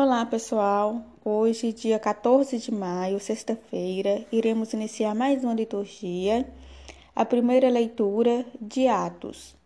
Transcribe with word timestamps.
Olá, 0.00 0.24
pessoal. 0.24 1.02
Hoje, 1.24 1.72
dia 1.72 1.98
14 1.98 2.56
de 2.56 2.72
maio, 2.72 3.18
sexta-feira, 3.18 4.24
iremos 4.30 4.72
iniciar 4.72 5.12
mais 5.12 5.42
uma 5.42 5.54
liturgia, 5.54 6.48
a 7.16 7.24
primeira 7.24 7.68
leitura 7.68 8.46
de 8.60 8.86
Atos. 8.86 9.56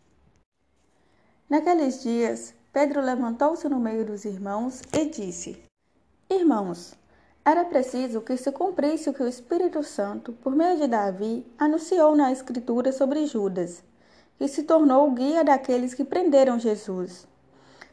Naqueles 1.50 2.02
dias, 2.02 2.54
Pedro 2.72 3.02
levantou-se 3.02 3.68
no 3.68 3.78
meio 3.78 4.06
dos 4.06 4.24
irmãos 4.24 4.80
e 4.90 5.04
disse: 5.04 5.62
Irmãos, 6.30 6.94
era 7.44 7.66
preciso 7.66 8.22
que 8.22 8.34
se 8.38 8.50
cumprisse 8.50 9.10
o 9.10 9.12
que 9.12 9.22
o 9.22 9.28
Espírito 9.28 9.82
Santo, 9.82 10.32
por 10.32 10.56
meio 10.56 10.78
de 10.78 10.86
Davi, 10.86 11.44
anunciou 11.58 12.16
na 12.16 12.32
Escritura 12.32 12.90
sobre 12.90 13.26
Judas, 13.26 13.84
que 14.38 14.48
se 14.48 14.62
tornou 14.62 15.08
o 15.08 15.12
guia 15.12 15.44
daqueles 15.44 15.92
que 15.92 16.06
prenderam 16.06 16.58
Jesus. 16.58 17.30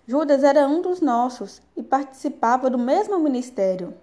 Judas 0.10 0.44
era 0.44 0.68
um 0.68 0.82
dos 0.82 1.02
nossos 1.02 1.62
e 1.78 1.84
participava 1.84 2.68
do 2.68 2.80
mesmo 2.80 3.20
ministério. 3.20 3.94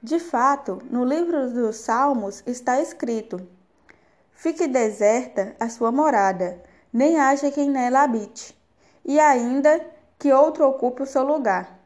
De 0.00 0.20
fato, 0.20 0.78
no 0.88 1.04
livro 1.04 1.50
dos 1.50 1.74
Salmos 1.78 2.44
está 2.46 2.80
escrito: 2.80 3.44
Fique 4.30 4.68
deserta 4.68 5.56
a 5.58 5.68
sua 5.68 5.90
morada, 5.90 6.62
nem 6.92 7.18
haja 7.18 7.50
quem 7.50 7.68
nela 7.68 8.04
habite, 8.04 8.56
e 9.04 9.18
ainda 9.18 9.84
que 10.16 10.32
outro 10.32 10.64
ocupe 10.64 11.02
o 11.02 11.06
seu 11.06 11.24
lugar. 11.24 11.76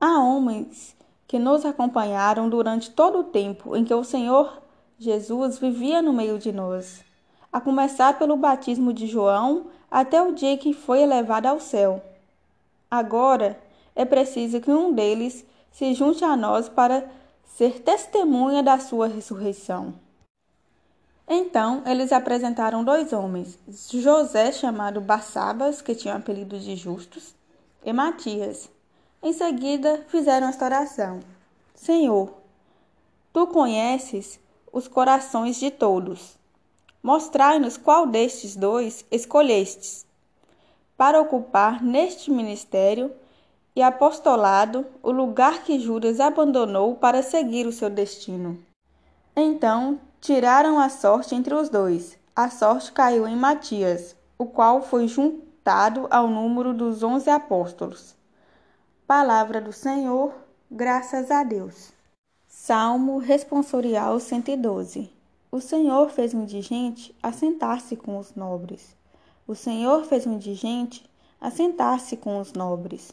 Há 0.00 0.18
homens 0.18 0.96
que 1.28 1.38
nos 1.38 1.64
acompanharam 1.64 2.48
durante 2.48 2.90
todo 2.90 3.20
o 3.20 3.24
tempo 3.30 3.76
em 3.76 3.84
que 3.84 3.94
o 3.94 4.02
Senhor 4.02 4.64
Jesus 4.98 5.60
vivia 5.60 6.02
no 6.02 6.12
meio 6.12 6.40
de 6.40 6.50
nós, 6.50 7.04
a 7.52 7.60
começar 7.60 8.18
pelo 8.18 8.36
batismo 8.36 8.92
de 8.92 9.06
João 9.06 9.68
até 9.88 10.20
o 10.20 10.34
dia 10.34 10.58
que 10.58 10.72
foi 10.74 11.02
elevado 11.02 11.46
ao 11.46 11.60
céu. 11.60 12.02
Agora 12.96 13.60
é 13.94 14.06
preciso 14.06 14.60
que 14.60 14.70
um 14.70 14.92
deles 14.92 15.44
se 15.70 15.92
junte 15.92 16.24
a 16.24 16.34
nós 16.34 16.68
para 16.68 17.06
ser 17.44 17.82
testemunha 17.82 18.62
da 18.62 18.78
sua 18.78 19.06
ressurreição. 19.06 19.94
Então 21.28 21.82
eles 21.84 22.12
apresentaram 22.12 22.82
dois 22.82 23.12
homens, 23.12 23.58
José, 23.90 24.50
chamado 24.50 25.00
Barsabas, 25.00 25.82
que 25.82 25.94
tinha 25.94 26.14
o 26.14 26.16
apelido 26.16 26.58
de 26.58 26.74
Justus, 26.74 27.34
e 27.84 27.92
Matias. 27.92 28.70
Em 29.22 29.34
seguida 29.34 30.04
fizeram 30.08 30.48
esta 30.48 30.64
oração: 30.64 31.20
Senhor, 31.74 32.32
tu 33.30 33.46
conheces 33.48 34.40
os 34.72 34.88
corações 34.88 35.56
de 35.60 35.70
todos. 35.70 36.38
Mostrai-nos 37.02 37.76
qual 37.76 38.06
destes 38.06 38.56
dois 38.56 39.04
escolhestes 39.10 40.06
para 40.96 41.20
ocupar 41.20 41.82
neste 41.82 42.30
ministério 42.30 43.12
e 43.74 43.82
apostolado 43.82 44.86
o 45.02 45.10
lugar 45.10 45.62
que 45.62 45.78
Judas 45.78 46.18
abandonou 46.18 46.96
para 46.96 47.22
seguir 47.22 47.66
o 47.66 47.72
seu 47.72 47.90
destino. 47.90 48.58
Então 49.36 50.00
tiraram 50.20 50.80
a 50.80 50.88
sorte 50.88 51.34
entre 51.34 51.54
os 51.54 51.68
dois. 51.68 52.18
A 52.34 52.48
sorte 52.48 52.90
caiu 52.92 53.28
em 53.28 53.36
Matias, 53.36 54.16
o 54.38 54.46
qual 54.46 54.82
foi 54.82 55.06
juntado 55.06 56.06
ao 56.10 56.28
número 56.28 56.72
dos 56.72 57.02
onze 57.02 57.28
apóstolos. 57.28 58.16
Palavra 59.06 59.60
do 59.60 59.72
Senhor, 59.72 60.32
graças 60.70 61.30
a 61.30 61.44
Deus. 61.44 61.92
Salmo 62.48 63.18
responsorial 63.18 64.18
112 64.18 65.12
O 65.52 65.60
Senhor 65.60 66.08
fez 66.08 66.32
um 66.32 66.42
indigente 66.42 67.14
assentar-se 67.22 67.94
com 67.94 68.18
os 68.18 68.34
nobres. 68.34 68.95
O 69.48 69.54
Senhor 69.54 70.04
fez 70.04 70.26
um 70.26 70.34
indigente 70.34 71.08
assentar-se 71.40 72.16
com 72.16 72.40
os 72.40 72.52
nobres. 72.52 73.12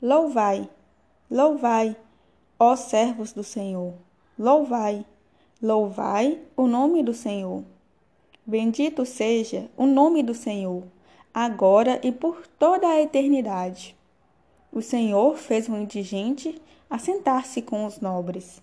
Louvai, 0.00 0.70
louvai, 1.30 1.94
ó 2.58 2.74
servos 2.74 3.32
do 3.34 3.44
Senhor, 3.44 3.92
louvai, 4.38 5.04
louvai 5.60 6.40
o 6.56 6.66
nome 6.66 7.02
do 7.02 7.12
Senhor. 7.12 7.62
Bendito 8.46 9.04
seja 9.04 9.68
o 9.76 9.84
nome 9.86 10.22
do 10.22 10.34
Senhor, 10.34 10.84
agora 11.32 12.00
e 12.02 12.10
por 12.10 12.46
toda 12.58 12.88
a 12.88 13.02
eternidade. 13.02 13.94
O 14.72 14.80
Senhor 14.80 15.36
fez 15.36 15.68
um 15.68 15.82
indigente 15.82 16.58
assentar-se 16.88 17.60
com 17.60 17.84
os 17.84 18.00
nobres. 18.00 18.62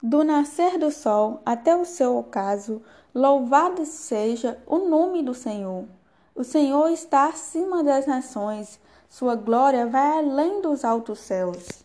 Do 0.00 0.22
nascer 0.22 0.78
do 0.78 0.92
sol 0.92 1.42
até 1.44 1.74
o 1.74 1.84
seu 1.84 2.16
ocaso, 2.16 2.80
louvado 3.12 3.84
seja 3.84 4.56
o 4.64 4.78
nome 4.78 5.24
do 5.24 5.34
Senhor. 5.34 5.86
O 6.36 6.44
Senhor 6.44 6.88
está 6.90 7.26
acima 7.26 7.82
das 7.82 8.06
nações, 8.06 8.78
sua 9.08 9.34
glória 9.34 9.88
vai 9.88 10.18
além 10.18 10.62
dos 10.62 10.84
altos 10.84 11.18
céus. 11.18 11.82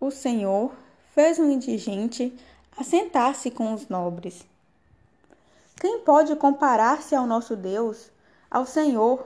O 0.00 0.10
Senhor 0.10 0.72
fez 1.14 1.38
um 1.38 1.48
indigente 1.48 2.36
assentar-se 2.76 3.52
com 3.52 3.72
os 3.72 3.88
nobres. 3.88 4.44
Quem 5.76 6.00
pode 6.00 6.34
comparar-se 6.34 7.14
ao 7.14 7.24
nosso 7.24 7.54
Deus, 7.54 8.10
ao 8.50 8.66
Senhor, 8.66 9.24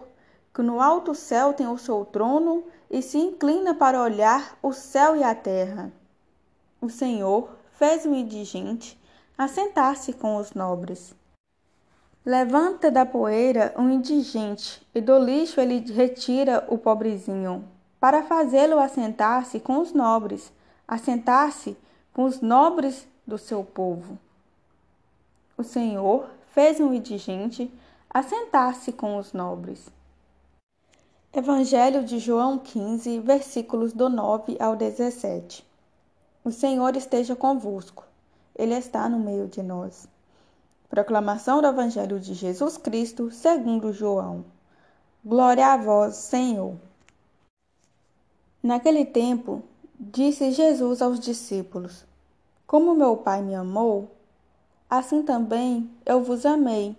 que 0.52 0.60
no 0.60 0.82
alto 0.82 1.14
céu 1.14 1.54
tem 1.54 1.66
o 1.66 1.78
seu 1.78 2.04
trono 2.04 2.62
e 2.90 3.00
se 3.00 3.16
inclina 3.16 3.74
para 3.74 4.02
olhar 4.02 4.58
o 4.62 4.74
céu 4.74 5.16
e 5.16 5.24
a 5.24 5.34
terra? 5.34 5.90
O 6.78 6.90
Senhor 6.90 7.56
fez 7.78 8.04
o 8.04 8.14
indigente 8.14 8.98
assentar-se 9.36 10.12
com 10.12 10.36
os 10.36 10.52
nobres. 10.52 11.14
Levanta 12.24 12.90
da 12.90 13.06
poeira 13.06 13.72
um 13.76 13.90
indigente, 13.90 14.84
e 14.94 15.00
do 15.00 15.18
lixo 15.18 15.60
ele 15.60 15.78
retira 15.92 16.66
o 16.68 16.76
pobrezinho, 16.76 17.64
para 18.00 18.24
fazê-lo 18.24 18.78
assentar-se 18.78 19.60
com 19.60 19.78
os 19.78 19.92
nobres, 19.92 20.52
assentar-se 20.88 21.76
com 22.12 22.24
os 22.24 22.40
nobres 22.40 23.06
do 23.26 23.38
seu 23.38 23.62
povo. 23.62 24.18
O 25.56 25.62
Senhor 25.62 26.28
fez 26.52 26.80
um 26.80 26.92
indigente 26.92 27.70
assentar-se 28.10 28.92
com 28.92 29.18
os 29.18 29.32
nobres. 29.32 29.88
Evangelho 31.32 32.02
de 32.02 32.18
João 32.18 32.58
15, 32.58 33.20
versículos 33.20 33.92
do 33.92 34.08
9 34.08 34.56
ao 34.58 34.74
17. 34.74 35.75
O 36.46 36.52
Senhor 36.52 36.94
esteja 36.94 37.34
convosco. 37.34 38.04
Ele 38.54 38.72
está 38.72 39.08
no 39.08 39.18
meio 39.18 39.48
de 39.48 39.64
nós. 39.64 40.06
Proclamação 40.88 41.60
do 41.60 41.66
Evangelho 41.66 42.20
de 42.20 42.34
Jesus 42.34 42.76
Cristo, 42.76 43.32
segundo 43.32 43.92
João. 43.92 44.44
Glória 45.24 45.66
a 45.66 45.76
vós, 45.76 46.14
Senhor. 46.14 46.76
Naquele 48.62 49.04
tempo, 49.04 49.60
disse 49.98 50.52
Jesus 50.52 51.02
aos 51.02 51.18
discípulos: 51.18 52.06
Como 52.64 52.94
meu 52.94 53.16
Pai 53.16 53.42
me 53.42 53.56
amou, 53.56 54.08
assim 54.88 55.24
também 55.24 55.90
eu 56.06 56.22
vos 56.22 56.46
amei. 56.46 56.96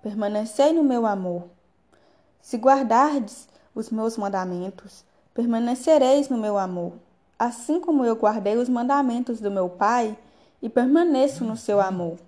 Permanecei 0.00 0.72
no 0.72 0.84
meu 0.84 1.04
amor. 1.04 1.48
Se 2.40 2.56
guardardes 2.56 3.48
os 3.74 3.90
meus 3.90 4.16
mandamentos, 4.16 5.04
permanecereis 5.34 6.28
no 6.28 6.38
meu 6.38 6.56
amor 6.56 6.92
assim 7.38 7.80
como 7.80 8.04
eu 8.04 8.16
guardei 8.16 8.56
os 8.56 8.68
mandamentos 8.68 9.40
do 9.40 9.50
meu 9.50 9.68
Pai 9.68 10.16
e 10.60 10.68
permaneço 10.68 11.44
no 11.44 11.56
seu 11.56 11.80
amor. 11.80 12.18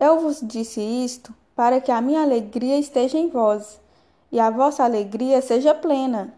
Eu 0.00 0.20
vos 0.20 0.40
disse 0.42 0.80
isto 0.80 1.34
para 1.54 1.80
que 1.80 1.90
a 1.90 2.00
minha 2.00 2.22
alegria 2.22 2.78
esteja 2.78 3.18
em 3.18 3.28
vós 3.28 3.80
e 4.30 4.38
a 4.38 4.48
vossa 4.48 4.84
alegria 4.84 5.42
seja 5.42 5.74
plena. 5.74 6.32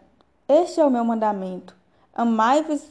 Este 0.47 0.81
é 0.81 0.85
o 0.85 0.89
meu 0.89 1.05
mandamento: 1.05 1.75
amai-vos 2.13 2.81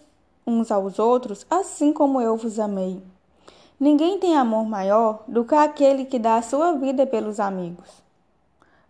uns 0.46 0.70
aos 0.70 0.98
outros, 0.98 1.44
assim 1.50 1.92
como 1.92 2.20
eu 2.20 2.36
vos 2.36 2.58
amei. 2.58 3.02
Ninguém 3.78 4.18
tem 4.18 4.36
amor 4.36 4.64
maior 4.64 5.24
do 5.26 5.44
que 5.44 5.54
aquele 5.54 6.04
que 6.04 6.18
dá 6.18 6.36
a 6.36 6.42
sua 6.42 6.72
vida 6.72 7.06
pelos 7.06 7.40
amigos. 7.40 7.88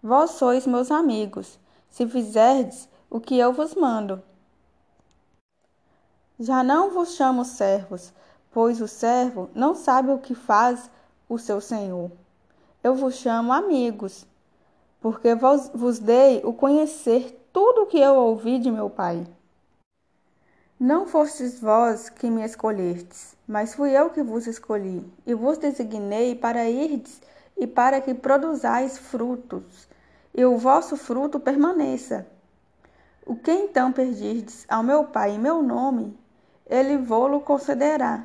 Vós 0.02 0.32
sois 0.32 0.66
meus 0.66 0.90
amigos, 0.90 1.58
se 1.88 2.06
fizerdes 2.06 2.88
o 3.08 3.20
que 3.20 3.38
eu 3.38 3.52
vos 3.52 3.74
mando. 3.74 4.22
Já 6.42 6.62
não 6.62 6.90
vos 6.90 7.16
chamo 7.16 7.44
servos, 7.44 8.14
pois 8.50 8.80
o 8.80 8.88
servo 8.88 9.50
não 9.54 9.74
sabe 9.74 10.10
o 10.10 10.16
que 10.16 10.34
faz 10.34 10.90
o 11.28 11.36
seu 11.36 11.60
senhor. 11.60 12.10
Eu 12.82 12.94
vos 12.94 13.16
chamo 13.16 13.52
amigos, 13.52 14.26
porque 15.02 15.34
vos, 15.34 15.68
vos 15.74 15.98
dei 15.98 16.40
o 16.42 16.54
conhecer 16.54 17.46
tudo 17.52 17.82
o 17.82 17.86
que 17.86 17.98
eu 17.98 18.14
ouvi 18.14 18.58
de 18.58 18.70
meu 18.70 18.88
Pai. 18.88 19.26
Não 20.78 21.06
fostes 21.06 21.60
vós 21.60 22.08
que 22.08 22.30
me 22.30 22.42
escolhestes, 22.42 23.36
mas 23.46 23.74
fui 23.74 23.90
eu 23.90 24.08
que 24.08 24.22
vos 24.22 24.46
escolhi, 24.46 25.04
e 25.26 25.34
vos 25.34 25.58
designei 25.58 26.34
para 26.34 26.70
irdes 26.70 27.20
e 27.54 27.66
para 27.66 28.00
que 28.00 28.14
produzais 28.14 28.96
frutos, 28.96 29.86
e 30.34 30.42
o 30.42 30.56
vosso 30.56 30.96
fruto 30.96 31.38
permaneça. 31.38 32.26
O 33.26 33.36
que 33.36 33.52
então 33.52 33.92
perdirdes 33.92 34.64
ao 34.70 34.82
meu 34.82 35.04
Pai 35.04 35.32
em 35.32 35.38
meu 35.38 35.62
nome, 35.62 36.18
ele 36.70 36.96
vô-lo 36.96 37.40
concederá. 37.40 38.24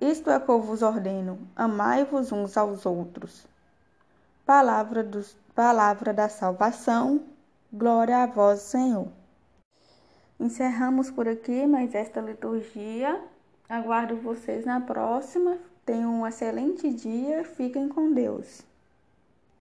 Isto 0.00 0.28
é 0.28 0.40
que 0.40 0.48
eu 0.48 0.60
vos 0.60 0.82
ordeno: 0.82 1.38
amai-vos 1.54 2.32
uns 2.32 2.56
aos 2.56 2.84
outros. 2.84 3.46
Palavra, 4.44 5.08
palavra 5.54 6.12
da 6.12 6.28
salvação, 6.28 7.22
glória 7.72 8.24
a 8.24 8.26
vós, 8.26 8.60
Senhor. 8.62 9.08
Encerramos 10.38 11.10
por 11.10 11.28
aqui 11.28 11.66
mais 11.66 11.94
esta 11.94 12.20
liturgia. 12.20 13.22
Aguardo 13.68 14.16
vocês 14.16 14.66
na 14.66 14.80
próxima. 14.80 15.56
Tenham 15.86 16.20
um 16.20 16.26
excelente 16.26 16.92
dia. 16.92 17.44
Fiquem 17.44 17.88
com 17.88 18.12
Deus. 18.12 18.62